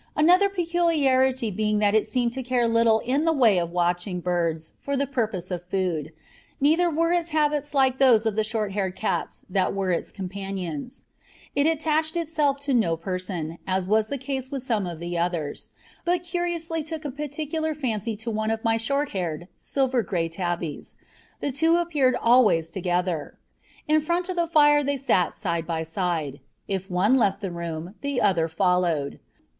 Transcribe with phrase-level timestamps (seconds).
[0.15, 4.73] Another peculiarity being that it seemed to care little in the way of watching birds
[4.79, 6.11] for the purpose of food,
[6.59, 11.03] neither were its habits like those of the short haired cats that were its companions.
[11.55, 15.69] It attached itself to no person, as was the case with some of the others,
[16.03, 20.95] but curiously took a particular fancy to one of my short haired, silver gray tabbies;
[21.41, 23.37] the two appeared always together.
[23.87, 26.39] In front of the fire they sat side by side.
[26.67, 29.19] If one left the room the other followed.